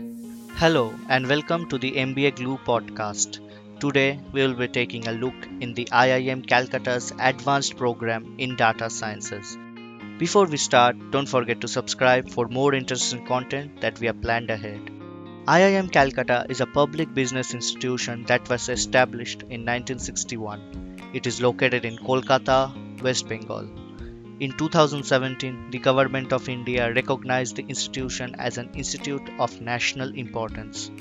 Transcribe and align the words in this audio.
Hello 0.00 0.92
and 1.08 1.28
welcome 1.28 1.68
to 1.68 1.78
the 1.78 1.92
MBA 1.92 2.34
Glue 2.34 2.58
podcast. 2.58 3.38
Today 3.78 4.20
we 4.32 4.42
will 4.42 4.54
be 4.54 4.66
taking 4.66 5.06
a 5.06 5.12
look 5.12 5.34
in 5.60 5.74
the 5.74 5.84
IIM 5.86 6.46
Calcutta's 6.48 7.12
advanced 7.20 7.76
program 7.76 8.34
in 8.38 8.56
data 8.56 8.90
sciences. 8.90 9.56
Before 10.18 10.46
we 10.46 10.56
start, 10.56 10.96
don't 11.12 11.28
forget 11.28 11.60
to 11.60 11.68
subscribe 11.68 12.28
for 12.28 12.48
more 12.48 12.74
interesting 12.74 13.24
content 13.24 13.80
that 13.80 14.00
we 14.00 14.08
have 14.08 14.20
planned 14.20 14.50
ahead. 14.50 14.80
IIM 15.46 15.92
Calcutta 15.92 16.46
is 16.48 16.60
a 16.60 16.66
public 16.66 17.14
business 17.14 17.54
institution 17.54 18.24
that 18.24 18.48
was 18.48 18.68
established 18.68 19.42
in 19.42 19.64
1961. 19.64 21.10
It 21.14 21.26
is 21.26 21.40
located 21.40 21.84
in 21.84 21.98
Kolkata, 21.98 23.02
West 23.02 23.28
Bengal. 23.28 23.68
In 24.40 24.52
2017, 24.52 25.72
the 25.72 25.80
Government 25.80 26.32
of 26.32 26.48
India 26.48 26.94
recognized 26.94 27.56
the 27.56 27.66
institution 27.66 28.36
as 28.38 28.56
an 28.56 28.70
institute 28.72 29.28
of 29.40 29.60
national 29.60 30.14
importance. 30.14 30.92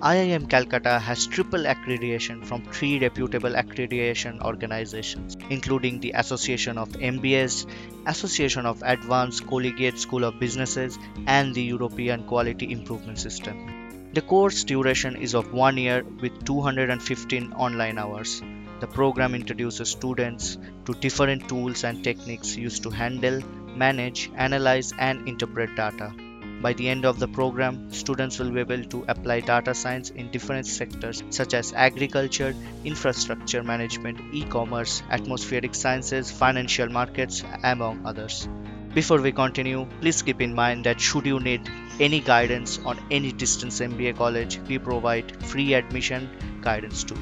IIM 0.00 0.48
Calcutta 0.48 0.98
has 0.98 1.26
triple 1.26 1.64
accreditation 1.64 2.42
from 2.42 2.64
three 2.64 2.98
reputable 2.98 3.50
accreditation 3.50 4.40
organizations, 4.42 5.36
including 5.50 6.00
the 6.00 6.12
Association 6.12 6.78
of 6.78 6.88
MBAs, 6.92 7.66
Association 8.06 8.64
of 8.64 8.82
Advanced 8.82 9.46
Collegiate 9.46 9.98
School 9.98 10.24
of 10.24 10.40
Businesses, 10.40 10.98
and 11.26 11.54
the 11.54 11.62
European 11.62 12.24
Quality 12.24 12.72
Improvement 12.72 13.18
System. 13.18 14.10
The 14.14 14.22
course 14.22 14.64
duration 14.64 15.16
is 15.16 15.34
of 15.34 15.52
one 15.52 15.76
year 15.76 16.02
with 16.22 16.46
215 16.46 17.52
online 17.52 17.98
hours. 17.98 18.42
The 18.80 18.86
program 18.86 19.34
introduces 19.34 19.90
students 19.90 20.56
to 20.86 20.94
different 20.94 21.48
tools 21.50 21.84
and 21.84 22.02
techniques 22.02 22.56
used 22.56 22.82
to 22.84 22.90
handle, 22.90 23.42
manage, 23.76 24.30
analyze, 24.36 24.94
and 24.98 25.28
interpret 25.28 25.76
data. 25.76 26.14
By 26.62 26.72
the 26.72 26.88
end 26.88 27.04
of 27.04 27.18
the 27.18 27.28
program, 27.28 27.92
students 27.92 28.38
will 28.38 28.50
be 28.50 28.60
able 28.60 28.82
to 28.84 29.04
apply 29.08 29.40
data 29.40 29.74
science 29.74 30.08
in 30.08 30.30
different 30.30 30.66
sectors 30.66 31.22
such 31.28 31.52
as 31.52 31.74
agriculture, 31.74 32.54
infrastructure 32.84 33.62
management, 33.62 34.18
e 34.32 34.44
commerce, 34.44 35.02
atmospheric 35.10 35.74
sciences, 35.74 36.30
financial 36.30 36.88
markets, 36.88 37.44
among 37.62 38.06
others. 38.06 38.48
Before 38.94 39.20
we 39.20 39.32
continue, 39.32 39.86
please 40.00 40.22
keep 40.22 40.40
in 40.40 40.54
mind 40.54 40.84
that 40.84 41.00
should 41.00 41.26
you 41.26 41.38
need 41.38 41.70
any 41.98 42.20
guidance 42.20 42.78
on 42.84 42.98
any 43.10 43.30
distance 43.30 43.80
MBA 43.80 44.16
college, 44.16 44.58
we 44.68 44.78
provide 44.78 45.44
free 45.44 45.74
admission 45.74 46.30
guidance 46.62 47.04
too. 47.04 47.18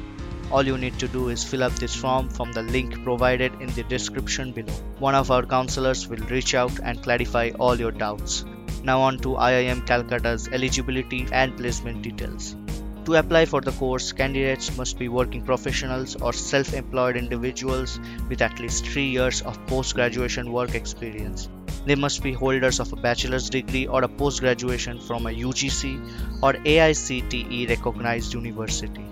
All 0.50 0.66
you 0.66 0.78
need 0.78 0.98
to 0.98 1.08
do 1.08 1.28
is 1.28 1.44
fill 1.44 1.62
up 1.62 1.74
this 1.74 1.94
form 1.94 2.30
from 2.30 2.52
the 2.52 2.62
link 2.62 3.02
provided 3.04 3.52
in 3.60 3.68
the 3.74 3.82
description 3.82 4.52
below. 4.52 4.72
One 4.98 5.14
of 5.14 5.30
our 5.30 5.44
counselors 5.44 6.08
will 6.08 6.24
reach 6.30 6.54
out 6.54 6.80
and 6.82 7.02
clarify 7.02 7.50
all 7.58 7.78
your 7.78 7.92
doubts. 7.92 8.46
Now 8.82 9.02
on 9.02 9.18
to 9.18 9.34
IIM 9.34 9.86
Calcutta's 9.86 10.48
eligibility 10.48 11.26
and 11.32 11.54
placement 11.54 12.00
details. 12.00 12.56
To 13.04 13.16
apply 13.16 13.44
for 13.44 13.60
the 13.60 13.72
course, 13.72 14.12
candidates 14.12 14.74
must 14.78 14.98
be 14.98 15.08
working 15.08 15.42
professionals 15.42 16.16
or 16.16 16.32
self 16.32 16.72
employed 16.72 17.16
individuals 17.16 18.00
with 18.30 18.40
at 18.40 18.58
least 18.58 18.86
3 18.86 19.04
years 19.04 19.42
of 19.42 19.66
post 19.66 19.94
graduation 19.94 20.50
work 20.50 20.74
experience. 20.74 21.48
They 21.84 21.94
must 21.94 22.22
be 22.22 22.32
holders 22.32 22.80
of 22.80 22.92
a 22.92 22.96
bachelor's 22.96 23.50
degree 23.50 23.86
or 23.86 24.02
a 24.02 24.08
post 24.08 24.40
graduation 24.40 24.98
from 24.98 25.26
a 25.26 25.30
UGC 25.30 26.42
or 26.42 26.54
AICTE 26.54 27.68
recognized 27.68 28.34
university. 28.34 29.04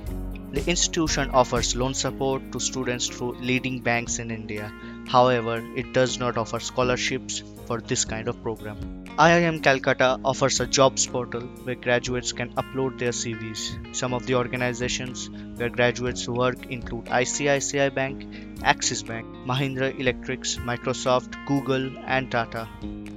The 0.57 0.71
institution 0.71 1.33
offers 1.33 1.77
loan 1.77 1.93
support 1.93 2.51
to 2.53 2.61
students 2.61 3.09
through 3.09 3.33
leading 3.41 3.81
banks 3.81 4.19
in 4.19 4.31
India. 4.31 4.73
However, 5.07 5.63
it 5.77 5.93
does 5.93 6.19
not 6.19 6.39
offer 6.39 6.61
scholarships 6.61 7.43
for 7.67 7.83
this 7.83 8.07
kind 8.07 8.27
of 8.27 8.43
program. 8.43 9.05
IIM 9.19 9.63
Calcutta 9.63 10.19
offers 10.25 10.59
a 10.61 10.67
jobs 10.67 11.07
portal 11.07 11.43
where 11.65 11.75
graduates 11.75 12.33
can 12.33 12.55
upload 12.55 12.98
their 12.98 13.11
CVs. 13.11 13.95
Some 13.95 14.15
of 14.15 14.25
the 14.25 14.37
organizations 14.37 15.29
where 15.57 15.69
graduates 15.69 16.27
work 16.27 16.65
include 16.70 17.05
ICICI 17.05 17.95
Bank, 17.95 18.27
Axis 18.63 19.03
Bank, 19.03 19.27
Mahindra 19.45 19.95
Electrics, 20.01 20.57
Microsoft, 20.57 21.36
Google, 21.45 21.91
and 22.07 22.30
Tata. 22.30 22.67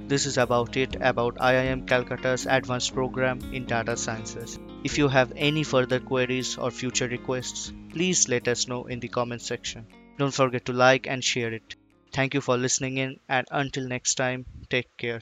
This 0.08 0.26
is 0.26 0.36
about 0.36 0.76
it 0.76 0.94
about 1.00 1.36
IIM 1.36 1.86
Calcutta's 1.88 2.44
advanced 2.44 2.92
program 2.92 3.40
in 3.54 3.64
data 3.64 3.96
sciences. 3.96 4.58
If 4.84 4.98
you 4.98 5.08
have 5.08 5.32
any 5.36 5.64
further 5.64 5.98
queries 5.98 6.56
or 6.56 6.70
future 6.70 7.08
requests, 7.08 7.72
please 7.90 8.28
let 8.28 8.46
us 8.46 8.68
know 8.68 8.86
in 8.86 9.00
the 9.00 9.08
comment 9.08 9.42
section. 9.42 9.88
Don't 10.18 10.32
forget 10.34 10.64
to 10.66 10.72
like 10.72 11.06
and 11.08 11.24
share 11.24 11.52
it. 11.52 11.74
Thank 12.12 12.34
you 12.34 12.40
for 12.40 12.56
listening 12.56 12.98
in 12.98 13.18
and 13.28 13.46
until 13.50 13.88
next 13.88 14.14
time, 14.14 14.46
take 14.68 14.96
care. 14.96 15.18